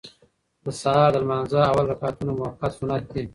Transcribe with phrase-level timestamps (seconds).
[0.63, 3.23] د سهار د لمانځه اول رکعتونه مؤکد سنت دي.